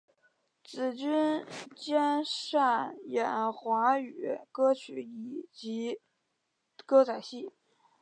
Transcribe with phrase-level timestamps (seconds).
[0.63, 1.45] 紫君
[1.75, 5.07] 兼擅演唱华语歌曲
[5.53, 6.01] 及
[6.87, 7.51] 歌仔戏。